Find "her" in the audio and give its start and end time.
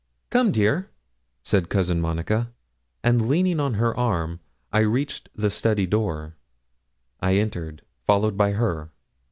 3.75-3.95, 8.53-8.89